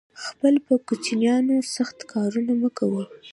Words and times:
خپل 0.25 0.53
په 0.65 0.73
کوچینیانو 0.87 1.55
سخت 1.75 1.97
کارونه 2.11 2.51
مه 2.61 2.69
کوی 2.77 3.05